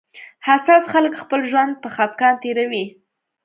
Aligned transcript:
حساس 0.47 0.83
خلک 0.93 1.13
خپل 1.21 1.39
ژوند 1.49 1.73
په 1.83 1.87
خپګان 1.95 2.35
تېروي 2.43 2.85